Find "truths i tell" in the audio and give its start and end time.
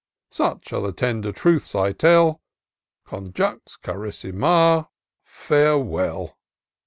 1.31-2.41